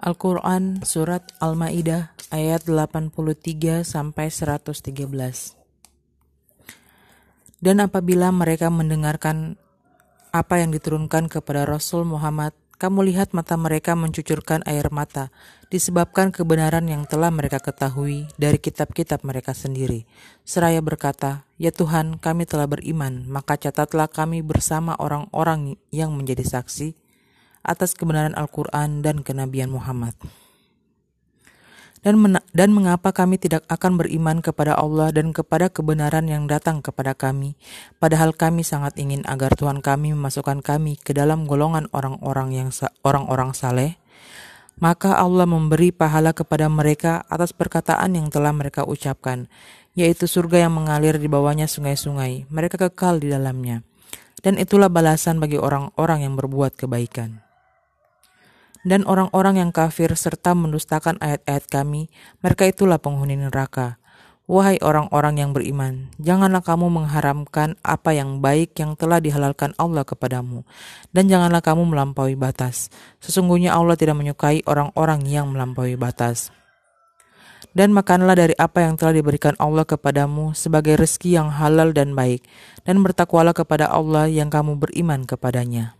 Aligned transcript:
Al-Quran 0.00 0.80
Surat 0.80 1.28
Al-Ma'idah 1.44 2.16
ayat 2.32 2.64
83 2.64 3.84
sampai 3.84 4.32
113 4.32 4.80
Dan 7.60 7.84
apabila 7.84 8.32
mereka 8.32 8.72
mendengarkan 8.72 9.60
apa 10.32 10.64
yang 10.64 10.72
diturunkan 10.72 11.28
kepada 11.28 11.68
Rasul 11.68 12.08
Muhammad, 12.08 12.56
kamu 12.80 13.12
lihat 13.12 13.36
mata 13.36 13.60
mereka 13.60 13.92
mencucurkan 13.92 14.64
air 14.64 14.88
mata 14.88 15.28
disebabkan 15.68 16.32
kebenaran 16.32 16.88
yang 16.88 17.04
telah 17.04 17.28
mereka 17.28 17.60
ketahui 17.60 18.24
dari 18.40 18.56
kitab-kitab 18.56 19.20
mereka 19.20 19.52
sendiri. 19.52 20.08
Seraya 20.48 20.80
berkata, 20.80 21.44
Ya 21.60 21.76
Tuhan, 21.76 22.16
kami 22.16 22.48
telah 22.48 22.64
beriman, 22.64 23.28
maka 23.28 23.60
catatlah 23.60 24.08
kami 24.08 24.40
bersama 24.40 24.96
orang-orang 24.96 25.76
yang 25.92 26.16
menjadi 26.16 26.40
saksi 26.56 27.09
atas 27.64 27.92
kebenaran 27.92 28.36
Al-Quran 28.36 29.04
dan 29.04 29.20
kenabian 29.20 29.72
Muhammad. 29.72 30.16
Dan, 32.00 32.16
dan 32.56 32.72
mengapa 32.72 33.12
kami 33.12 33.36
tidak 33.36 33.68
akan 33.68 34.00
beriman 34.00 34.40
kepada 34.40 34.72
Allah 34.72 35.12
dan 35.12 35.36
kepada 35.36 35.68
kebenaran 35.68 36.24
yang 36.32 36.48
datang 36.48 36.80
kepada 36.80 37.12
kami, 37.12 37.60
padahal 38.00 38.32
kami 38.32 38.64
sangat 38.64 38.96
ingin 38.96 39.20
agar 39.28 39.52
Tuhan 39.52 39.84
kami 39.84 40.16
memasukkan 40.16 40.64
kami 40.64 40.96
ke 40.96 41.12
dalam 41.12 41.44
golongan 41.44 41.92
orang-orang 41.92 42.56
yang 42.56 42.68
orang-orang 43.04 43.52
saleh? 43.52 44.00
Maka 44.80 45.12
Allah 45.12 45.44
memberi 45.44 45.92
pahala 45.92 46.32
kepada 46.32 46.72
mereka 46.72 47.20
atas 47.28 47.52
perkataan 47.52 48.16
yang 48.16 48.32
telah 48.32 48.56
mereka 48.56 48.88
ucapkan, 48.88 49.44
yaitu 49.92 50.24
surga 50.24 50.64
yang 50.64 50.72
mengalir 50.72 51.20
di 51.20 51.28
bawahnya 51.28 51.68
sungai-sungai. 51.68 52.48
Mereka 52.48 52.80
kekal 52.88 53.20
di 53.20 53.28
dalamnya. 53.28 53.84
Dan 54.40 54.56
itulah 54.56 54.88
balasan 54.88 55.36
bagi 55.36 55.60
orang-orang 55.60 56.24
yang 56.24 56.32
berbuat 56.32 56.80
kebaikan 56.80 57.49
dan 58.84 59.04
orang-orang 59.04 59.60
yang 59.60 59.70
kafir 59.70 60.08
serta 60.16 60.56
mendustakan 60.56 61.20
ayat-ayat 61.20 61.68
kami, 61.68 62.08
mereka 62.40 62.64
itulah 62.68 62.96
penghuni 62.96 63.36
neraka. 63.36 64.00
Wahai 64.50 64.82
orang-orang 64.82 65.38
yang 65.38 65.50
beriman, 65.54 66.10
janganlah 66.18 66.58
kamu 66.58 66.90
mengharamkan 66.90 67.78
apa 67.86 68.10
yang 68.18 68.42
baik 68.42 68.74
yang 68.82 68.98
telah 68.98 69.22
dihalalkan 69.22 69.70
Allah 69.78 70.02
kepadamu, 70.02 70.66
dan 71.14 71.30
janganlah 71.30 71.62
kamu 71.62 71.86
melampaui 71.86 72.34
batas. 72.34 72.90
Sesungguhnya 73.22 73.70
Allah 73.70 73.94
tidak 73.94 74.18
menyukai 74.18 74.66
orang-orang 74.66 75.22
yang 75.30 75.54
melampaui 75.54 75.94
batas. 75.94 76.50
Dan 77.70 77.94
makanlah 77.94 78.34
dari 78.34 78.58
apa 78.58 78.82
yang 78.82 78.98
telah 78.98 79.14
diberikan 79.14 79.54
Allah 79.62 79.86
kepadamu 79.86 80.50
sebagai 80.58 80.98
rezeki 80.98 81.38
yang 81.38 81.54
halal 81.54 81.94
dan 81.94 82.18
baik, 82.18 82.42
dan 82.82 83.06
bertakwalah 83.06 83.54
kepada 83.54 83.86
Allah 83.86 84.26
yang 84.26 84.50
kamu 84.50 84.82
beriman 84.82 85.30
kepadanya. 85.30 85.99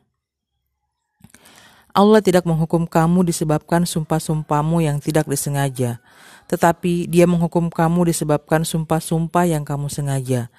Allah 1.90 2.22
tidak 2.22 2.46
menghukum 2.46 2.86
kamu 2.86 3.26
disebabkan 3.26 3.82
sumpah-sumpahmu 3.82 4.78
yang 4.82 5.02
tidak 5.02 5.26
disengaja, 5.26 5.98
tetapi 6.46 7.10
Dia 7.10 7.26
menghukum 7.26 7.66
kamu 7.66 8.10
disebabkan 8.10 8.62
sumpah-sumpah 8.62 9.44
yang 9.50 9.66
kamu 9.66 9.90
sengaja. 9.90 10.50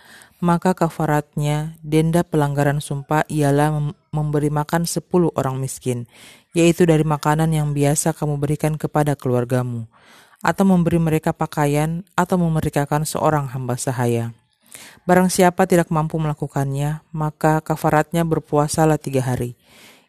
Maka 0.41 0.73
kafaratnya, 0.73 1.77
denda 1.85 2.25
pelanggaran 2.25 2.81
sumpah 2.81 3.21
ialah 3.29 3.93
memberi 4.09 4.49
makan 4.49 4.89
sepuluh 4.89 5.29
orang 5.37 5.61
miskin, 5.61 6.09
yaitu 6.57 6.89
dari 6.89 7.05
makanan 7.05 7.53
yang 7.53 7.77
biasa 7.77 8.17
kamu 8.17 8.41
berikan 8.41 8.73
kepada 8.73 9.13
keluargamu, 9.13 9.85
atau 10.41 10.65
memberi 10.65 10.97
mereka 10.97 11.29
pakaian, 11.29 12.01
atau 12.17 12.41
memerdekakan 12.41 13.05
seorang 13.05 13.53
hamba 13.53 13.77
sahaya. 13.77 14.33
Barang 15.05 15.29
siapa 15.29 15.69
tidak 15.69 15.93
mampu 15.93 16.17
melakukannya, 16.17 17.05
maka 17.13 17.61
kafaratnya 17.61 18.25
berpuasalah 18.25 18.97
tiga 18.97 19.21
hari. 19.21 19.53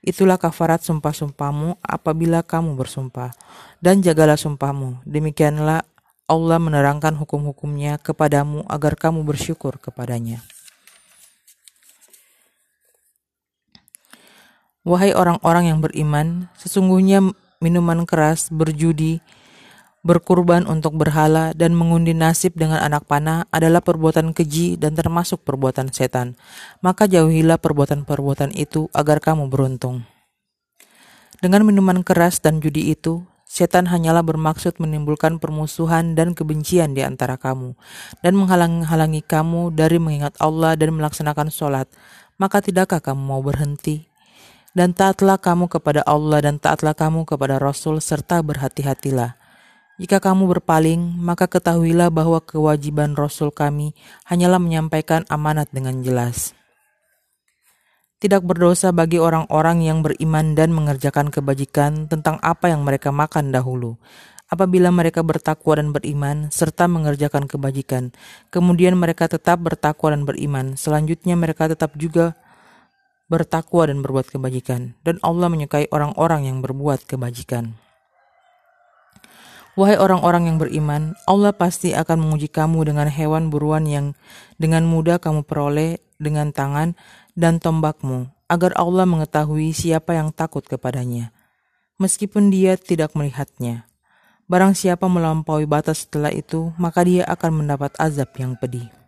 Itulah 0.03 0.35
kafarat 0.35 0.83
sumpah-sumpahmu 0.83 1.79
apabila 1.79 2.43
kamu 2.43 2.75
bersumpah. 2.75 3.31
Dan 3.79 4.03
jagalah 4.03 4.35
sumpahmu. 4.35 5.07
Demikianlah 5.07 5.87
Allah 6.27 6.59
menerangkan 6.59 7.15
hukum-hukumnya 7.15 8.03
kepadamu 8.03 8.67
agar 8.67 8.99
kamu 8.99 9.23
bersyukur 9.23 9.79
kepadanya. 9.79 10.43
Wahai 14.83 15.15
orang-orang 15.15 15.71
yang 15.71 15.79
beriman, 15.79 16.51
sesungguhnya 16.59 17.23
minuman 17.63 18.03
keras, 18.03 18.51
berjudi, 18.51 19.23
berkurban 20.03 20.67
untuk 20.67 20.99
berhala, 20.99 21.55
dan 21.55 21.79
mengundi 21.79 22.11
nasib 22.11 22.59
dengan 22.59 22.83
anak 22.83 23.07
panah 23.07 23.47
adalah 23.55 23.79
perbuatan 23.79 24.35
keji 24.35 24.75
dan 24.75 24.99
termasuk 24.99 25.47
perbuatan 25.47 25.95
setan. 25.95 26.35
Maka 26.83 27.07
jauhilah 27.07 27.63
perbuatan-perbuatan 27.63 28.51
itu 28.59 28.91
agar 28.91 29.23
kamu 29.23 29.47
beruntung. 29.47 30.03
Dengan 31.39 31.67
minuman 31.67 32.03
keras 32.03 32.43
dan 32.43 32.59
judi 32.59 32.95
itu, 32.95 33.23
setan 33.47 33.91
hanyalah 33.91 34.27
bermaksud 34.27 34.79
menimbulkan 34.83 35.39
permusuhan 35.39 36.19
dan 36.19 36.35
kebencian 36.35 36.99
di 36.99 37.07
antara 37.07 37.39
kamu, 37.39 37.79
dan 38.27 38.35
menghalang-halangi 38.35 39.23
kamu 39.23 39.71
dari 39.71 40.03
mengingat 40.03 40.35
Allah 40.43 40.75
dan 40.75 40.99
melaksanakan 40.99 41.51
sholat. 41.51 41.87
Maka 42.43 42.59
tidakkah 42.59 42.99
kamu 42.99 43.23
mau 43.23 43.43
berhenti? 43.43 44.11
Dan 44.73 44.97
taatlah 44.97 45.37
kamu 45.37 45.69
kepada 45.69 46.01
Allah 46.09 46.41
dan 46.41 46.57
taatlah 46.57 46.97
kamu 46.97 47.29
kepada 47.29 47.61
Rasul 47.61 48.01
serta 48.01 48.41
berhati-hatilah 48.41 49.42
jika 50.03 50.19
kamu 50.19 50.51
berpaling, 50.59 50.99
maka 51.15 51.47
ketahuilah 51.47 52.11
bahwa 52.11 52.43
kewajiban 52.43 53.15
Rasul 53.15 53.55
kami 53.55 53.95
hanyalah 54.27 54.59
menyampaikan 54.59 55.23
amanat 55.31 55.71
dengan 55.71 56.03
jelas. 56.03 56.59
Tidak 58.19 58.43
berdosa 58.43 58.91
bagi 58.91 59.23
orang-orang 59.23 59.87
yang 59.87 60.03
beriman 60.03 60.59
dan 60.59 60.75
mengerjakan 60.75 61.31
kebajikan 61.31 62.11
tentang 62.11 62.43
apa 62.43 62.75
yang 62.75 62.83
mereka 62.83 63.15
makan 63.15 63.55
dahulu. 63.55 63.95
Apabila 64.51 64.91
mereka 64.91 65.23
bertakwa 65.23 65.79
dan 65.79 65.95
beriman, 65.95 66.51
serta 66.51 66.91
mengerjakan 66.91 67.47
kebajikan, 67.47 68.11
kemudian 68.51 68.99
mereka 68.99 69.31
tetap 69.31 69.63
bertakwa 69.63 70.19
dan 70.19 70.27
beriman, 70.27 70.75
selanjutnya 70.75 71.39
mereka 71.39 71.71
tetap 71.71 71.95
juga 71.95 72.35
bertakwa 73.31 73.87
dan 73.87 74.03
berbuat 74.03 74.35
kebajikan, 74.35 74.99
dan 75.07 75.23
Allah 75.23 75.47
menyukai 75.47 75.87
orang-orang 75.95 76.51
yang 76.51 76.59
berbuat 76.59 77.07
kebajikan. 77.07 77.79
Wahai 79.73 79.97
orang-orang 79.97 80.53
yang 80.53 80.61
beriman, 80.61 81.17
Allah 81.25 81.57
pasti 81.57 81.97
akan 81.97 82.21
menguji 82.21 82.53
kamu 82.53 82.93
dengan 82.93 83.09
hewan 83.09 83.49
buruan 83.49 83.89
yang 83.89 84.13
dengan 84.61 84.85
mudah 84.85 85.17
kamu 85.17 85.49
peroleh 85.49 85.97
dengan 86.21 86.53
tangan 86.53 86.93
dan 87.33 87.57
tombakmu, 87.57 88.29
agar 88.53 88.77
Allah 88.77 89.09
mengetahui 89.09 89.73
siapa 89.73 90.13
yang 90.13 90.29
takut 90.29 90.61
kepadanya, 90.69 91.33
meskipun 91.97 92.53
dia 92.53 92.77
tidak 92.77 93.17
melihatnya. 93.17 93.89
Barang 94.45 94.77
siapa 94.77 95.09
melampaui 95.09 95.65
batas 95.65 96.05
setelah 96.05 96.29
itu, 96.29 96.77
maka 96.77 97.01
dia 97.09 97.25
akan 97.25 97.65
mendapat 97.65 97.97
azab 97.97 98.29
yang 98.37 98.53
pedih. 98.61 99.02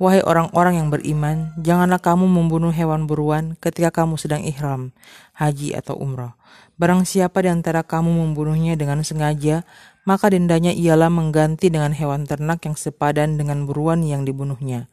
Wahai 0.00 0.24
orang-orang 0.24 0.80
yang 0.80 0.88
beriman, 0.88 1.52
janganlah 1.60 2.00
kamu 2.00 2.24
membunuh 2.24 2.72
hewan 2.72 3.04
buruan 3.04 3.52
ketika 3.60 3.92
kamu 3.92 4.16
sedang 4.16 4.40
ihram, 4.40 4.96
haji 5.36 5.76
atau 5.76 5.92
umrah 5.92 6.40
Barang 6.80 7.04
siapa 7.04 7.44
di 7.44 7.52
antara 7.52 7.84
kamu 7.84 8.08
membunuhnya 8.08 8.72
dengan 8.72 9.04
sengaja, 9.04 9.68
maka 10.08 10.32
dendanya 10.32 10.72
ialah 10.72 11.12
mengganti 11.12 11.68
dengan 11.68 11.92
hewan 11.92 12.24
ternak 12.24 12.64
yang 12.64 12.72
sepadan 12.72 13.36
dengan 13.36 13.68
buruan 13.68 14.00
yang 14.00 14.24
dibunuhnya. 14.24 14.88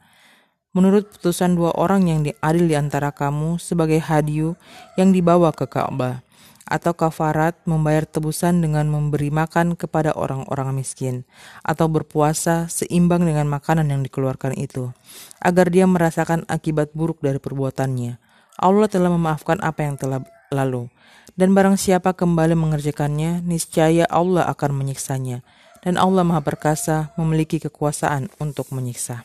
Menurut 0.76 1.08
putusan 1.08 1.56
dua 1.56 1.72
orang 1.80 2.04
yang 2.04 2.20
diadil 2.20 2.68
di 2.68 2.76
antara 2.76 3.08
kamu 3.08 3.56
sebagai 3.56 4.04
hadiu 4.04 4.52
yang 5.00 5.16
dibawa 5.16 5.48
ke 5.48 5.64
Ka'bah, 5.64 6.20
atau 6.68 6.92
kafarat 6.92 7.56
membayar 7.64 8.04
tebusan 8.04 8.60
dengan 8.60 8.84
memberi 8.92 9.32
makan 9.32 9.72
kepada 9.74 10.12
orang-orang 10.12 10.76
miskin, 10.76 11.24
atau 11.64 11.88
berpuasa 11.88 12.68
seimbang 12.68 13.24
dengan 13.24 13.48
makanan 13.48 13.88
yang 13.88 14.04
dikeluarkan 14.04 14.52
itu, 14.60 14.92
agar 15.40 15.72
dia 15.72 15.88
merasakan 15.88 16.44
akibat 16.46 16.92
buruk 16.92 17.24
dari 17.24 17.40
perbuatannya. 17.40 18.20
Allah 18.60 18.86
telah 18.92 19.08
memaafkan 19.08 19.58
apa 19.64 19.80
yang 19.88 19.96
telah 19.96 20.20
lalu. 20.52 20.92
Dan 21.38 21.54
barang 21.54 21.78
siapa 21.78 22.12
kembali 22.12 22.58
mengerjakannya, 22.58 23.46
niscaya 23.46 24.04
Allah 24.10 24.44
akan 24.50 24.74
menyiksanya. 24.74 25.46
Dan 25.78 25.94
Allah 25.94 26.26
Maha 26.26 26.42
Perkasa 26.42 27.14
memiliki 27.14 27.62
kekuasaan 27.62 28.26
untuk 28.42 28.74
menyiksa. 28.74 29.22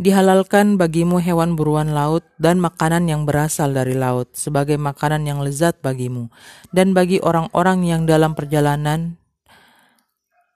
Dihalalkan 0.00 0.80
bagimu 0.80 1.20
hewan 1.20 1.60
buruan 1.60 1.92
laut 1.92 2.24
dan 2.40 2.56
makanan 2.56 3.04
yang 3.04 3.28
berasal 3.28 3.76
dari 3.76 3.92
laut 3.92 4.32
sebagai 4.32 4.80
makanan 4.80 5.28
yang 5.28 5.44
lezat 5.44 5.76
bagimu 5.84 6.32
dan 6.72 6.96
bagi 6.96 7.20
orang-orang 7.20 7.84
yang 7.84 8.08
dalam 8.08 8.32
perjalanan 8.32 9.20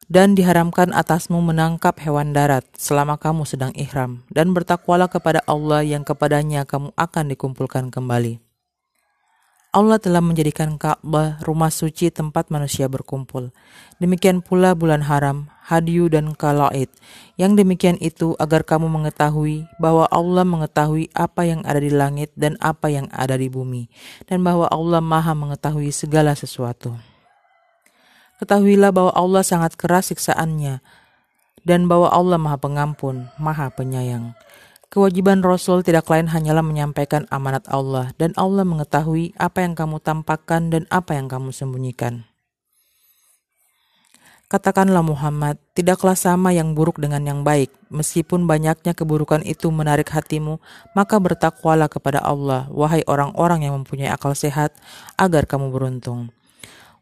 dan 0.09 0.33
diharamkan 0.33 0.97
atasmu 0.97 1.45
menangkap 1.45 1.93
hewan 2.01 2.33
darat 2.33 2.65
selama 2.77 3.21
kamu 3.21 3.45
sedang 3.45 3.73
ihram, 3.77 4.25
dan 4.33 4.53
bertakwalah 4.53 5.09
kepada 5.09 5.41
Allah 5.49 5.85
yang 5.85 6.05
kepadanya 6.05 6.69
kamu 6.69 6.93
akan 6.97 7.25
dikumpulkan 7.33 7.89
kembali. 7.89 8.41
Allah 9.75 9.99
telah 9.99 10.23
menjadikan 10.23 10.79
Ka'bah 10.79 11.43
rumah 11.43 11.67
suci 11.67 12.07
tempat 12.15 12.47
manusia 12.47 12.87
berkumpul. 12.87 13.51
Demikian 13.99 14.39
pula 14.39 14.71
bulan 14.79 15.03
haram, 15.03 15.51
hadyu 15.65 16.13
dan 16.13 16.37
kalaid. 16.37 16.93
Yang 17.41 17.65
demikian 17.65 17.97
itu 17.99 18.37
agar 18.37 18.63
kamu 18.69 18.93
mengetahui 18.93 19.65
bahwa 19.81 20.05
Allah 20.13 20.45
mengetahui 20.45 21.09
apa 21.17 21.49
yang 21.49 21.65
ada 21.65 21.81
di 21.81 21.89
langit 21.89 22.31
dan 22.37 22.61
apa 22.61 22.93
yang 22.93 23.09
ada 23.11 23.41
di 23.41 23.49
bumi. 23.49 23.89
Dan 24.29 24.45
bahwa 24.45 24.69
Allah 24.69 25.01
maha 25.01 25.33
mengetahui 25.33 25.89
segala 25.91 26.37
sesuatu. 26.37 26.93
Ketahuilah 28.39 28.93
bahwa 28.93 29.13
Allah 29.17 29.43
sangat 29.47 29.79
keras 29.79 30.13
siksaannya 30.13 30.85
dan 31.65 31.89
bahwa 31.89 32.13
Allah 32.13 32.37
maha 32.37 32.61
pengampun, 32.61 33.33
maha 33.41 33.73
penyayang. 33.73 34.37
Kewajiban 34.93 35.43
Rasul 35.43 35.83
tidak 35.83 36.07
lain 36.07 36.31
hanyalah 36.31 36.63
menyampaikan 36.63 37.27
amanat 37.27 37.67
Allah, 37.67 38.15
dan 38.15 38.31
Allah 38.39 38.63
mengetahui 38.63 39.35
apa 39.35 39.67
yang 39.67 39.75
kamu 39.75 39.99
tampakkan 39.99 40.71
dan 40.71 40.87
apa 40.87 41.19
yang 41.19 41.27
kamu 41.27 41.51
sembunyikan. 41.51 42.23
Katakanlah 44.45 45.01
Muhammad, 45.01 45.57
tidaklah 45.73 46.13
sama 46.13 46.53
yang 46.53 46.77
buruk 46.77 47.01
dengan 47.01 47.25
yang 47.25 47.41
baik. 47.49 47.73
Meskipun 47.89 48.45
banyaknya 48.45 48.93
keburukan 48.93 49.41
itu 49.41 49.73
menarik 49.73 50.13
hatimu, 50.13 50.61
maka 50.93 51.17
bertakwalah 51.17 51.89
kepada 51.89 52.21
Allah, 52.21 52.69
wahai 52.69 53.01
orang-orang 53.09 53.65
yang 53.65 53.73
mempunyai 53.81 54.13
akal 54.13 54.37
sehat, 54.37 54.77
agar 55.17 55.49
kamu 55.49 55.73
beruntung. 55.73 56.29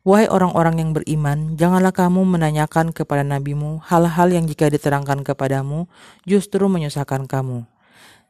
Wahai 0.06 0.30
orang-orang 0.30 0.82
yang 0.82 0.90
beriman, 0.94 1.58
janganlah 1.58 1.90
kamu 1.90 2.22
menanyakan 2.22 2.94
kepada 2.94 3.26
nabimu 3.26 3.82
hal-hal 3.90 4.30
yang 4.30 4.46
jika 4.46 4.70
diterangkan 4.70 5.26
kepadamu, 5.26 5.90
justru 6.22 6.66
menyusahkan 6.70 7.26
kamu. 7.26 7.66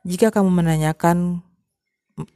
Jika 0.08 0.32
kamu 0.32 0.49
menanyakan 0.49 1.44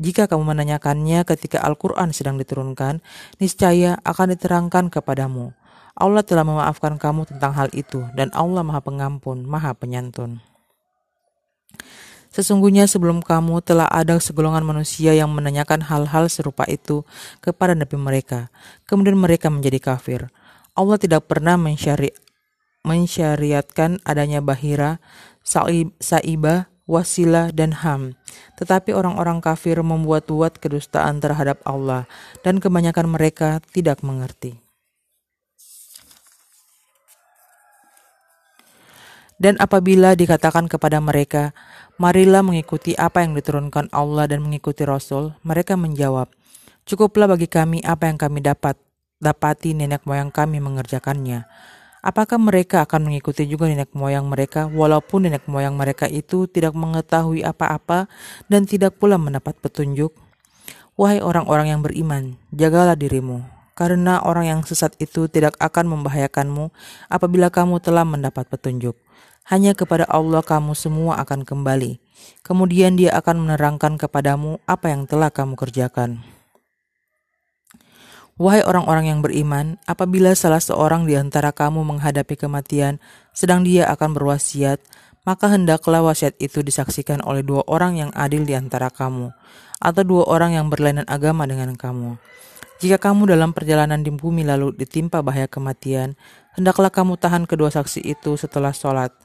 jika 0.01 0.25
kamu 0.25 0.57
menanyakannya 0.57 1.29
ketika 1.29 1.61
Al-Quran 1.61 2.09
sedang 2.17 2.41
diturunkan, 2.41 3.05
niscaya 3.37 4.01
akan 4.09 4.33
diterangkan 4.33 4.89
kepadamu. 4.89 5.53
Allah 5.97 6.21
telah 6.21 6.45
memaafkan 6.45 7.01
kamu 7.01 7.25
tentang 7.25 7.57
hal 7.57 7.73
itu, 7.73 8.05
dan 8.13 8.29
Allah 8.37 8.61
Maha 8.61 8.85
Pengampun, 8.85 9.49
Maha 9.49 9.73
Penyantun. 9.73 10.45
Sesungguhnya 12.29 12.85
sebelum 12.85 13.25
kamu 13.25 13.65
telah 13.65 13.89
ada 13.89 14.21
segolongan 14.21 14.61
manusia 14.61 15.17
yang 15.17 15.33
menanyakan 15.33 15.81
hal-hal 15.81 16.29
serupa 16.29 16.69
itu 16.69 17.01
kepada 17.41 17.73
Nabi 17.73 17.97
mereka, 17.97 18.53
kemudian 18.85 19.17
mereka 19.17 19.49
menjadi 19.49 19.81
kafir. 19.81 20.29
Allah 20.77 21.01
tidak 21.01 21.33
pernah 21.33 21.57
mensyari 21.57 22.13
mensyariatkan 22.85 24.05
adanya 24.05 24.45
bahira, 24.45 25.01
saibah, 25.97 26.69
wasilah, 26.85 27.57
dan 27.57 27.73
ham. 27.73 28.21
Tetapi 28.61 28.93
orang-orang 28.93 29.41
kafir 29.41 29.81
membuat-buat 29.81 30.61
kedustaan 30.61 31.25
terhadap 31.25 31.65
Allah, 31.65 32.05
dan 32.45 32.61
kebanyakan 32.61 33.17
mereka 33.17 33.65
tidak 33.73 34.05
mengerti. 34.05 34.66
Dan 39.37 39.61
apabila 39.61 40.17
dikatakan 40.17 40.65
kepada 40.65 40.97
mereka, 40.97 41.53
"Marilah 42.01 42.41
mengikuti 42.41 42.97
apa 42.97 43.21
yang 43.21 43.37
diturunkan 43.37 43.93
Allah 43.93 44.25
dan 44.25 44.41
mengikuti 44.41 44.89
Rasul," 44.89 45.37
mereka 45.45 45.77
menjawab, 45.77 46.33
"Cukuplah 46.89 47.29
bagi 47.29 47.45
kami 47.45 47.85
apa 47.85 48.09
yang 48.09 48.17
kami 48.17 48.41
dapat, 48.41 48.81
dapati 49.21 49.77
nenek 49.77 50.09
moyang 50.09 50.33
kami 50.33 50.57
mengerjakannya." 50.65 51.45
Apakah 52.07 52.39
mereka 52.39 52.87
akan 52.87 53.11
mengikuti 53.11 53.51
juga 53.51 53.67
nenek 53.67 53.91
moyang 53.91 54.31
mereka, 54.31 54.71
walaupun 54.71 55.27
nenek 55.27 55.45
moyang 55.51 55.75
mereka 55.75 56.07
itu 56.07 56.47
tidak 56.47 56.73
mengetahui 56.73 57.43
apa-apa 57.43 58.07
dan 58.47 58.63
tidak 58.63 58.97
pula 58.97 59.19
mendapat 59.19 59.59
petunjuk? 59.59 60.15
Wahai 60.97 61.21
orang-orang 61.21 61.77
yang 61.77 61.83
beriman, 61.85 62.41
jagalah 62.55 62.95
dirimu, 62.95 63.45
karena 63.77 64.25
orang 64.25 64.49
yang 64.49 64.61
sesat 64.65 64.97
itu 64.97 65.29
tidak 65.29 65.53
akan 65.61 65.93
membahayakanmu 65.93 66.73
apabila 67.13 67.53
kamu 67.53 67.79
telah 67.79 68.09
mendapat 68.09 68.49
petunjuk. 68.49 68.97
Hanya 69.47 69.79
kepada 69.79 70.09
Allah 70.11 70.43
kamu 70.43 70.75
semua 70.75 71.23
akan 71.23 71.47
kembali. 71.47 72.03
Kemudian 72.43 72.99
Dia 72.99 73.15
akan 73.15 73.47
menerangkan 73.47 73.95
kepadamu 74.01 74.59
apa 74.67 74.91
yang 74.91 75.07
telah 75.07 75.31
kamu 75.31 75.55
kerjakan. 75.55 76.25
Wahai 78.37 78.61
orang-orang 78.67 79.09
yang 79.09 79.21
beriman, 79.25 79.81
apabila 79.89 80.37
salah 80.37 80.61
seorang 80.61 81.09
di 81.09 81.17
antara 81.17 81.57
kamu 81.57 81.89
menghadapi 81.89 82.37
kematian, 82.37 83.01
sedang 83.33 83.65
dia 83.65 83.89
akan 83.89 84.13
berwasiat, 84.13 84.77
maka 85.25 85.49
hendaklah 85.49 86.05
wasiat 86.05 86.37
itu 86.37 86.61
disaksikan 86.61 87.25
oleh 87.25 87.41
dua 87.41 87.65
orang 87.65 87.97
yang 87.97 88.11
adil 88.13 88.45
di 88.45 88.53
antara 88.53 88.93
kamu, 88.93 89.33
atau 89.81 90.03
dua 90.05 90.29
orang 90.29 90.53
yang 90.53 90.69
berlainan 90.69 91.09
agama 91.09 91.49
dengan 91.49 91.73
kamu. 91.81 92.21
Jika 92.77 93.01
kamu 93.01 93.33
dalam 93.33 93.57
perjalanan 93.57 94.05
di 94.05 94.13
bumi 94.13 94.45
lalu 94.45 94.77
ditimpa 94.77 95.25
bahaya 95.25 95.49
kematian, 95.49 96.13
hendaklah 96.61 96.93
kamu 96.93 97.17
tahan 97.17 97.49
kedua 97.49 97.73
saksi 97.73 98.05
itu 98.05 98.37
setelah 98.37 98.77
sholat, 98.77 99.17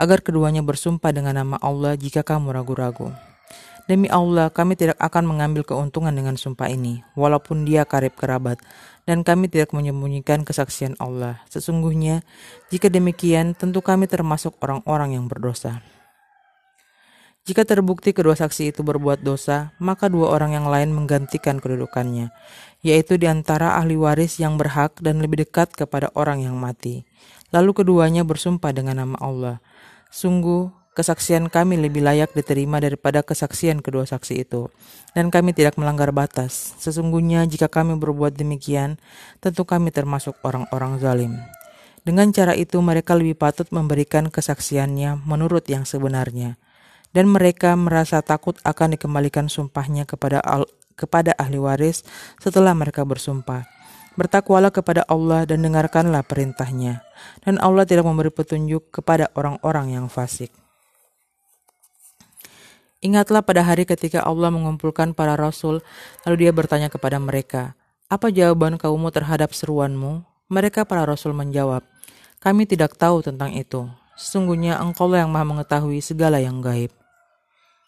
agar 0.00 0.24
keduanya 0.24 0.64
bersumpah 0.64 1.12
dengan 1.12 1.36
nama 1.36 1.60
Allah 1.60 2.00
jika 2.00 2.24
kamu 2.24 2.56
ragu-ragu. 2.56 3.12
Demi 3.84 4.08
Allah, 4.08 4.48
kami 4.48 4.80
tidak 4.80 4.96
akan 4.96 5.28
mengambil 5.28 5.68
keuntungan 5.68 6.16
dengan 6.16 6.40
sumpah 6.40 6.72
ini, 6.72 7.04
walaupun 7.12 7.68
dia 7.68 7.84
karib 7.84 8.16
kerabat, 8.16 8.56
dan 9.04 9.20
kami 9.20 9.52
tidak 9.52 9.76
menyembunyikan 9.76 10.40
kesaksian 10.40 10.96
Allah. 10.96 11.44
Sesungguhnya, 11.52 12.24
jika 12.72 12.88
demikian, 12.88 13.52
tentu 13.52 13.84
kami 13.84 14.08
termasuk 14.08 14.56
orang-orang 14.64 15.20
yang 15.20 15.28
berdosa. 15.28 15.84
Jika 17.44 17.68
terbukti 17.68 18.16
kedua 18.16 18.32
saksi 18.32 18.72
itu 18.72 18.80
berbuat 18.80 19.20
dosa, 19.20 19.76
maka 19.76 20.08
dua 20.08 20.32
orang 20.32 20.56
yang 20.56 20.64
lain 20.64 20.96
menggantikan 20.96 21.60
kedudukannya, 21.60 22.32
yaitu 22.84 23.16
di 23.16 23.24
antara 23.24 23.80
ahli 23.80 23.96
waris 23.96 24.36
yang 24.36 24.60
berhak 24.60 25.00
dan 25.00 25.24
lebih 25.24 25.48
dekat 25.48 25.72
kepada 25.72 26.12
orang 26.12 26.44
yang 26.44 26.54
mati. 26.60 27.08
Lalu 27.48 27.80
keduanya 27.82 28.28
bersumpah 28.28 28.76
dengan 28.76 29.00
nama 29.00 29.16
Allah. 29.24 29.56
Sungguh, 30.12 30.68
kesaksian 30.92 31.48
kami 31.48 31.80
lebih 31.80 32.04
layak 32.04 32.36
diterima 32.36 32.78
daripada 32.78 33.24
kesaksian 33.24 33.80
kedua 33.80 34.04
saksi 34.04 34.46
itu, 34.46 34.68
dan 35.16 35.32
kami 35.32 35.56
tidak 35.56 35.80
melanggar 35.80 36.12
batas. 36.12 36.76
Sesungguhnya, 36.78 37.48
jika 37.48 37.72
kami 37.72 37.96
berbuat 37.96 38.36
demikian, 38.36 39.00
tentu 39.40 39.64
kami 39.64 39.90
termasuk 39.90 40.36
orang-orang 40.44 41.00
zalim. 41.00 41.32
Dengan 42.04 42.30
cara 42.36 42.52
itu, 42.52 42.78
mereka 42.84 43.16
lebih 43.16 43.34
patut 43.34 43.66
memberikan 43.72 44.28
kesaksiannya 44.28 45.24
menurut 45.24 45.64
yang 45.72 45.88
sebenarnya, 45.88 46.60
dan 47.16 47.32
mereka 47.32 47.72
merasa 47.80 48.20
takut 48.20 48.60
akan 48.60 48.94
dikembalikan 48.94 49.48
sumpahnya 49.48 50.04
kepada 50.04 50.44
al 50.44 50.68
kepada 50.94 51.34
ahli 51.38 51.58
waris 51.58 52.02
setelah 52.38 52.74
mereka 52.74 53.06
bersumpah. 53.06 53.66
Bertakwalah 54.14 54.70
kepada 54.70 55.02
Allah 55.10 55.42
dan 55.42 55.66
dengarkanlah 55.66 56.22
perintahnya. 56.22 57.02
Dan 57.42 57.58
Allah 57.58 57.82
tidak 57.82 58.06
memberi 58.06 58.30
petunjuk 58.30 58.94
kepada 58.94 59.26
orang-orang 59.34 59.98
yang 59.98 60.06
fasik. 60.06 60.54
Ingatlah 63.04 63.44
pada 63.44 63.60
hari 63.60 63.84
ketika 63.84 64.24
Allah 64.24 64.48
mengumpulkan 64.48 65.12
para 65.12 65.36
rasul, 65.36 65.84
lalu 66.24 66.46
dia 66.48 66.56
bertanya 66.56 66.88
kepada 66.88 67.20
mereka, 67.20 67.76
Apa 68.08 68.32
jawaban 68.32 68.80
kaummu 68.80 69.12
terhadap 69.12 69.52
seruanmu? 69.52 70.24
Mereka 70.48 70.88
para 70.88 71.04
rasul 71.04 71.36
menjawab, 71.36 71.84
Kami 72.40 72.64
tidak 72.64 72.96
tahu 72.96 73.20
tentang 73.20 73.52
itu. 73.52 73.84
Sesungguhnya 74.16 74.80
engkau 74.80 75.10
yang 75.12 75.28
maha 75.28 75.44
mengetahui 75.44 76.00
segala 76.00 76.40
yang 76.40 76.64
gaib. 76.64 76.94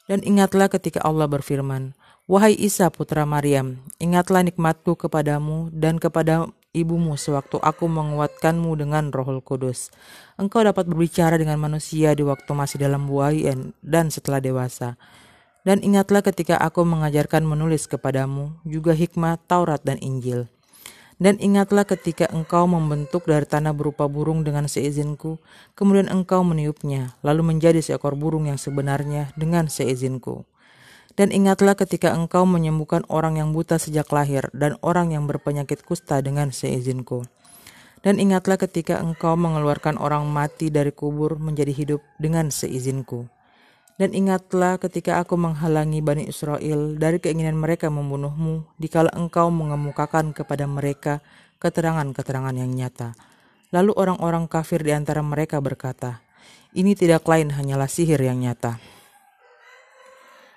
Dan 0.05 0.21
ingatlah 0.21 0.69
ketika 0.69 1.01
Allah 1.01 1.31
berfirman, 1.31 1.97
Wahai 2.27 2.59
Isa 2.59 2.91
putra 2.91 3.23
Maryam, 3.23 3.79
ingatlah 4.03 4.43
nikmatku 4.43 4.99
kepadamu 4.99 5.71
dan 5.71 6.03
kepada 6.03 6.51
ibumu 6.75 7.15
sewaktu 7.15 7.63
aku 7.63 7.87
menguatkanmu 7.87 8.67
dengan 8.75 9.15
rohul 9.15 9.39
kudus. 9.39 9.95
Engkau 10.35 10.67
dapat 10.67 10.91
berbicara 10.91 11.39
dengan 11.39 11.63
manusia 11.63 12.19
di 12.19 12.27
waktu 12.27 12.51
masih 12.51 12.83
dalam 12.83 13.07
buayan 13.07 13.79
dan 13.79 14.11
setelah 14.11 14.43
dewasa. 14.43 14.99
Dan 15.63 15.79
ingatlah 15.87 16.27
ketika 16.27 16.59
aku 16.59 16.83
mengajarkan 16.83 17.47
menulis 17.47 17.87
kepadamu, 17.87 18.59
juga 18.67 18.91
hikmah 18.91 19.39
Taurat 19.47 19.87
dan 19.87 20.03
Injil. 20.03 20.51
Dan 21.23 21.39
ingatlah 21.39 21.87
ketika 21.87 22.27
engkau 22.35 22.67
membentuk 22.67 23.31
dari 23.31 23.47
tanah 23.47 23.71
berupa 23.71 24.11
burung 24.11 24.43
dengan 24.43 24.67
seizinku, 24.67 25.39
kemudian 25.79 26.11
engkau 26.11 26.43
meniupnya, 26.43 27.15
lalu 27.23 27.55
menjadi 27.55 27.79
seekor 27.79 28.19
burung 28.19 28.51
yang 28.51 28.59
sebenarnya 28.59 29.31
dengan 29.39 29.71
seizinku. 29.71 30.43
Dan 31.17 31.33
ingatlah 31.33 31.73
ketika 31.73 32.13
engkau 32.13 32.45
menyembuhkan 32.45 33.01
orang 33.09 33.41
yang 33.41 33.57
buta 33.57 33.81
sejak 33.81 34.13
lahir 34.13 34.53
dan 34.53 34.77
orang 34.85 35.17
yang 35.17 35.25
berpenyakit 35.25 35.81
kusta 35.81 36.21
dengan 36.21 36.53
seizinku. 36.53 37.25
Dan 38.05 38.21
ingatlah 38.21 38.61
ketika 38.61 39.01
engkau 39.01 39.33
mengeluarkan 39.35 39.97
orang 39.97 40.29
mati 40.29 40.69
dari 40.69 40.93
kubur 40.93 41.41
menjadi 41.41 41.73
hidup 41.73 42.05
dengan 42.21 42.53
seizinku. 42.53 43.33
Dan 43.97 44.13
ingatlah 44.13 44.77
ketika 44.77 45.25
aku 45.25 45.41
menghalangi 45.41 46.05
Bani 46.05 46.29
Israel 46.29 47.01
dari 47.01 47.17
keinginan 47.17 47.57
mereka 47.57 47.89
membunuhmu, 47.89 48.77
dikala 48.77 49.09
engkau 49.17 49.49
mengemukakan 49.49 50.37
kepada 50.37 50.69
mereka 50.69 51.25
keterangan-keterangan 51.65 52.53
yang 52.53 52.77
nyata. 52.77 53.17
Lalu 53.73 53.97
orang-orang 53.97 54.53
kafir 54.53 54.85
di 54.85 54.93
antara 54.93 55.25
mereka 55.25 55.65
berkata, 55.65 56.21
ini 56.77 56.93
tidak 56.93 57.25
lain 57.25 57.57
hanyalah 57.57 57.89
sihir 57.89 58.21
yang 58.21 58.37
nyata. 58.37 58.77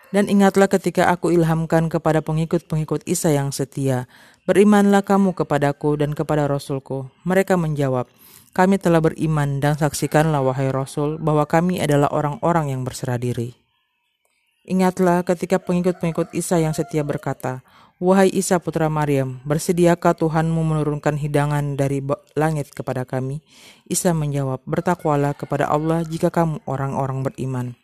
Dan 0.10 0.26
ingatlah 0.26 0.66
ketika 0.66 1.14
aku 1.14 1.30
ilhamkan 1.30 1.86
kepada 1.86 2.26
pengikut-pengikut 2.26 3.06
Isa 3.06 3.30
yang 3.30 3.54
setia, 3.54 4.10
berimanlah 4.50 5.06
kamu 5.06 5.38
kepadaku 5.38 6.02
dan 6.02 6.18
kepada 6.18 6.50
Rasulku. 6.50 7.14
Mereka 7.30 7.62
menjawab, 7.62 8.10
kami 8.58 8.82
telah 8.82 9.06
beriman 9.06 9.62
dan 9.62 9.78
saksikanlah 9.78 10.42
wahai 10.42 10.74
Rasul 10.74 11.22
bahwa 11.22 11.46
kami 11.46 11.78
adalah 11.78 12.10
orang-orang 12.10 12.74
yang 12.74 12.82
berserah 12.82 13.22
diri. 13.22 13.54
Ingatlah 14.66 15.22
ketika 15.22 15.62
pengikut-pengikut 15.62 16.34
Isa 16.34 16.58
yang 16.58 16.74
setia 16.74 17.06
berkata, 17.06 17.62
Wahai 18.00 18.32
Isa 18.32 18.64
putra 18.64 18.88
Maryam, 18.88 19.44
bersediakah 19.44 20.16
Tuhanmu 20.16 20.64
menurunkan 20.64 21.20
hidangan 21.20 21.76
dari 21.76 22.00
langit 22.32 22.72
kepada 22.72 23.04
kami? 23.04 23.44
Isa 23.92 24.16
menjawab, 24.16 24.64
bertakwalah 24.64 25.36
kepada 25.36 25.68
Allah 25.68 26.08
jika 26.08 26.32
kamu 26.32 26.64
orang-orang 26.64 27.28
beriman. 27.28 27.76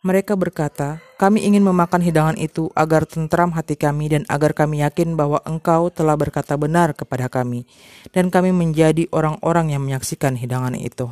Mereka 0.00 0.32
berkata, 0.32 1.04
"Kami 1.20 1.44
ingin 1.44 1.60
memakan 1.60 2.00
hidangan 2.00 2.40
itu 2.40 2.72
agar 2.72 3.04
tentram 3.04 3.52
hati 3.52 3.76
kami 3.76 4.08
dan 4.08 4.24
agar 4.32 4.56
kami 4.56 4.80
yakin 4.80 5.12
bahwa 5.12 5.44
Engkau 5.44 5.92
telah 5.92 6.16
berkata 6.16 6.56
benar 6.56 6.96
kepada 6.96 7.28
kami, 7.28 7.68
dan 8.08 8.32
kami 8.32 8.48
menjadi 8.48 9.04
orang-orang 9.12 9.76
yang 9.76 9.84
menyaksikan 9.84 10.40
hidangan 10.40 10.72
itu." 10.72 11.04